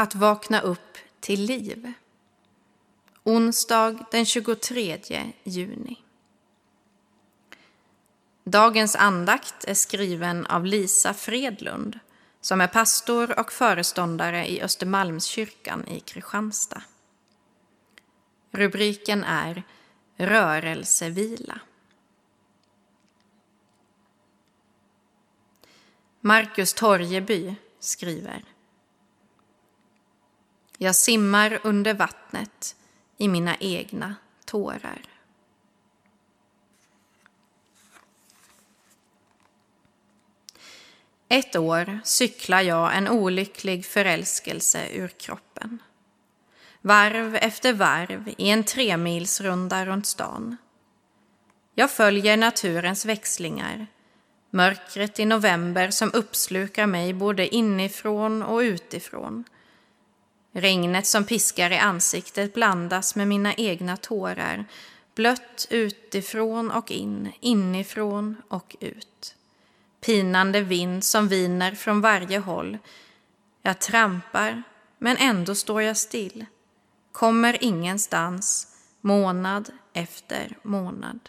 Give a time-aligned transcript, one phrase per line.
[0.00, 1.92] Att vakna upp till liv.
[3.24, 5.00] Onsdag den 23
[5.44, 6.02] juni.
[8.44, 11.98] Dagens andakt är skriven av Lisa Fredlund
[12.40, 16.82] som är pastor och föreståndare i Östermalmskyrkan i Kristianstad.
[18.50, 19.62] Rubriken är
[20.16, 21.60] Rörelsevila.
[26.20, 28.44] Marcus Torjeby skriver
[30.82, 32.76] jag simmar under vattnet
[33.18, 35.02] i mina egna tårar.
[41.28, 45.78] Ett år cyklar jag en olycklig förälskelse ur kroppen.
[46.80, 50.56] Varv efter varv i en tremilsrunda runt stan.
[51.74, 53.86] Jag följer naturens växlingar.
[54.50, 59.44] Mörkret i november som uppslukar mig både inifrån och utifrån.
[60.52, 64.64] Regnet som piskar i ansiktet blandas med mina egna tårar.
[65.14, 69.36] Blött utifrån och in, inifrån och ut
[70.00, 72.78] pinande vind som viner från varje håll.
[73.62, 74.62] Jag trampar,
[74.98, 76.46] men ändå står jag still.
[77.12, 81.20] Kommer ingenstans, månad efter månad.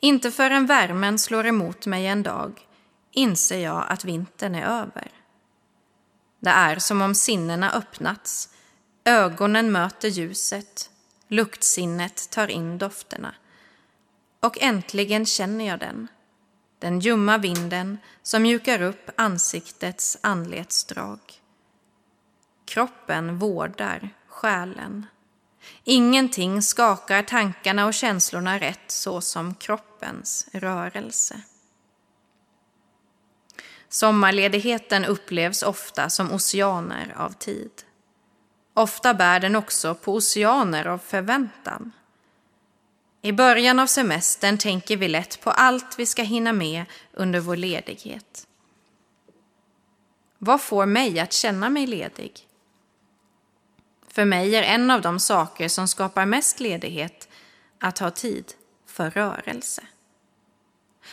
[0.00, 2.66] Inte förrän värmen slår emot mig en dag
[3.10, 5.10] inser jag att vintern är över.
[6.42, 8.48] Det är som om sinnena öppnats,
[9.04, 10.90] ögonen möter ljuset,
[11.28, 13.34] luktsinnet tar in dofterna.
[14.40, 16.08] Och äntligen känner jag den.
[16.78, 21.18] Den ljumma vinden som mjukar upp ansiktets anletsdrag.
[22.64, 25.06] Kroppen vårdar själen.
[25.84, 31.42] Ingenting skakar tankarna och känslorna rätt så som kroppens rörelse.
[33.92, 37.70] Sommarledigheten upplevs ofta som oceaner av tid.
[38.74, 41.92] Ofta bär den också på oceaner av förväntan.
[43.22, 47.56] I början av semestern tänker vi lätt på allt vi ska hinna med under vår
[47.56, 48.46] ledighet.
[50.38, 52.48] Vad får mig att känna mig ledig?
[54.08, 57.28] För mig är en av de saker som skapar mest ledighet
[57.78, 58.52] att ha tid
[58.86, 59.82] för rörelse.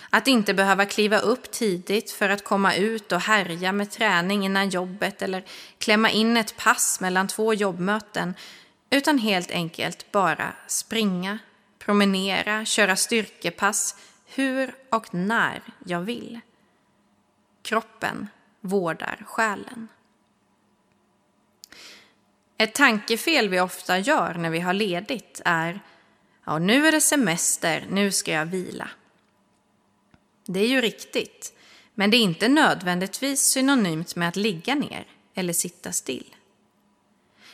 [0.10, 4.70] Att inte behöva kliva upp tidigt för att komma ut och härja med träning innan
[4.70, 5.44] jobbet eller
[5.78, 8.34] klämma in ett pass mellan två jobbmöten
[8.90, 11.40] utan helt enkelt bara springa
[11.80, 16.40] promenera, köra styrkepass hur och när jag vill.
[17.62, 18.28] Kroppen
[18.62, 19.88] vårdar själen.
[22.58, 25.80] Ett tankefel vi ofta gör när vi har ledigt är
[26.46, 28.90] ja, nu är det semester, nu ska jag vila.
[30.52, 31.54] Det är ju riktigt,
[31.96, 36.36] men det är inte nödvändigtvis synonymt med att ligga ner eller sitta still.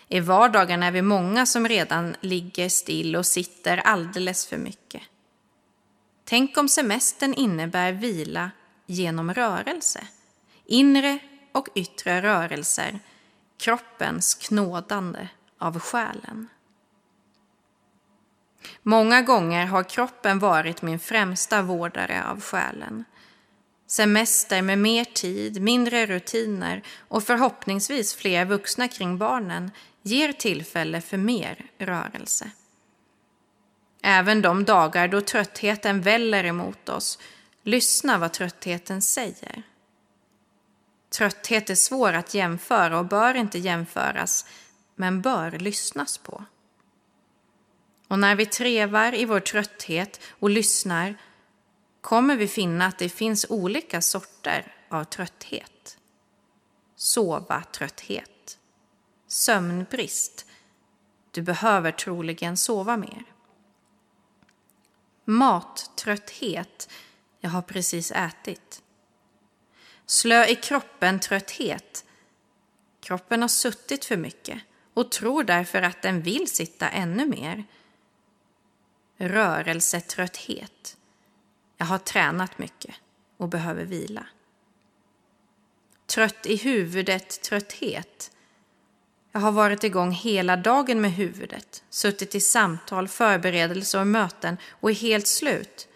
[0.08, 5.02] I vardagen är vi många som redan ligger still och sitter alldeles för mycket.
[6.24, 8.52] Tänk om semestern innebär vila
[8.86, 10.08] genom rörelse.
[10.66, 11.20] Inre
[11.52, 13.00] och yttre rörelser,
[13.58, 16.48] kroppens knådande av själen.
[18.84, 23.04] Många gånger har kroppen varit min främsta vårdare av själen.
[23.88, 29.72] Semester med mer tid, mindre rutiner och förhoppningsvis fler vuxna kring barnen
[30.02, 32.52] ger tillfälle för mer rörelse.
[34.04, 37.20] Även de dagar då tröttheten väller emot oss,
[37.64, 39.64] lyssna vad tröttheten säger.
[41.18, 44.46] Trötthet är svår att jämföra och bör inte jämföras,
[44.96, 46.46] men bör lyssnas på.
[48.08, 51.16] Och när vi trevar i vår trötthet och lyssnar
[52.02, 55.98] kommer vi finna att det finns olika sorter av trötthet.
[56.96, 58.36] Sova-trötthet
[59.36, 60.46] sömnbrist.
[61.32, 63.24] Du behöver troligen sova mer.
[65.26, 66.90] Mattrötthet.
[67.40, 68.82] Jag har precis ätit.
[70.06, 72.06] Slö i kroppen trötthet.
[73.02, 74.62] Kroppen har suttit för mycket
[74.94, 77.64] och tror därför att den vill sitta ännu mer.
[79.18, 80.98] Rörelsetrötthet.
[81.78, 82.96] Jag har tränat mycket
[83.38, 84.28] och behöver vila.
[86.06, 88.32] Trött i huvudet trötthet.
[89.32, 94.90] Jag har varit igång hela dagen med huvudet, suttit i samtal, förberedelser och möten och
[94.90, 95.88] är helt slut.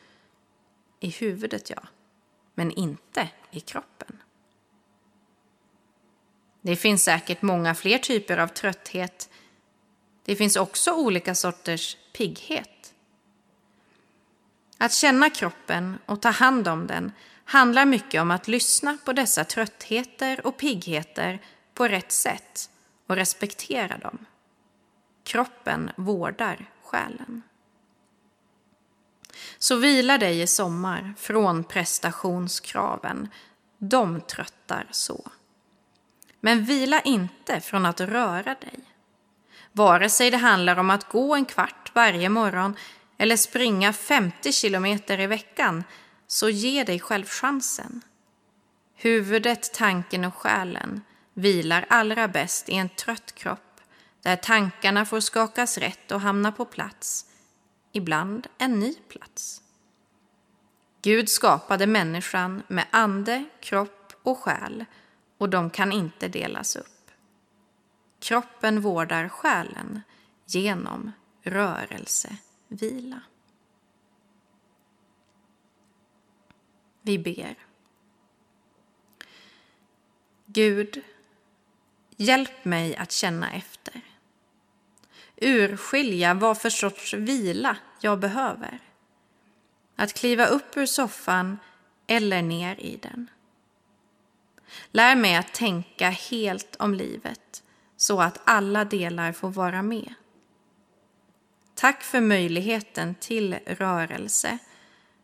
[1.00, 1.84] I huvudet, ja.
[2.56, 4.18] Men inte i kroppen.
[6.62, 9.30] Det finns säkert många fler typer av trötthet.
[10.26, 12.79] Det finns också olika sorters pigghet.
[14.82, 17.12] Att känna kroppen och ta hand om den
[17.46, 21.40] handlar mycket om att lyssna på dessa tröttheter och piggheter
[21.74, 22.70] på rätt sätt
[23.08, 24.26] och respektera dem.
[25.24, 27.42] Kroppen vårdar själen.
[29.58, 33.30] Så vila dig i sommar från prestationskraven.
[33.78, 35.32] De tröttar så.
[36.40, 38.80] Men vila inte från att röra dig.
[39.72, 42.76] Vare sig det handlar om att gå en kvart varje morgon
[43.22, 45.84] eller springa 50 kilometer i veckan,
[46.28, 48.02] så ge dig själv chansen.
[48.96, 51.02] Huvudet, tanken och själen
[51.34, 53.82] vilar allra bäst i en trött kropp
[54.22, 57.26] där tankarna får skakas rätt och hamna på plats,
[57.92, 59.62] ibland en ny plats.
[61.02, 64.86] Gud skapade människan med ande, kropp och själ
[65.38, 67.12] och de kan inte delas upp.
[68.20, 70.02] Kroppen vårdar själen
[70.46, 71.12] genom
[71.44, 72.38] rörelse,
[72.70, 73.22] vila.
[77.02, 77.56] Vi ber.
[80.46, 81.02] Gud,
[82.18, 84.02] hjälp mig att känna efter.
[85.36, 88.80] Urskilja vad för sorts vila jag behöver.
[89.96, 91.60] Att kliva upp ur soffan
[92.08, 93.30] eller ner i den.
[94.92, 97.64] Lär mig att tänka helt om livet
[97.98, 100.14] så att alla delar får vara med.
[101.80, 104.58] Tack för möjligheten till rörelse,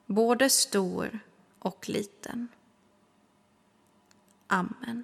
[0.05, 1.19] både stor
[1.59, 2.47] och liten.
[4.47, 5.03] Amen.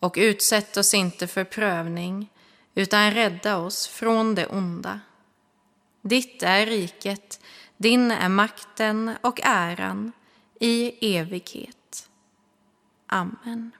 [0.00, 2.30] Och utsätt oss inte för prövning,
[2.74, 5.00] utan rädda oss från det onda.
[6.02, 7.40] Ditt är riket,
[7.76, 10.12] din är makten och äran
[10.60, 12.08] i evighet.
[13.06, 13.70] Amen.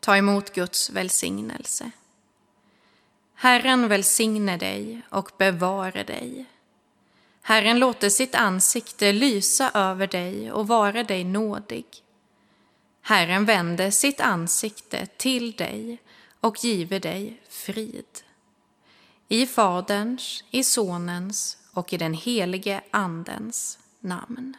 [0.00, 1.90] Ta emot Guds välsignelse.
[3.34, 6.46] Herren välsigne dig och bevare dig.
[7.42, 11.86] Herren låter sitt ansikte lysa över dig och vara dig nådig.
[13.02, 16.02] Herren vände sitt ansikte till dig
[16.40, 18.22] och give dig frid.
[19.28, 24.56] I Faderns, i Sonens och i den helige Andens namn.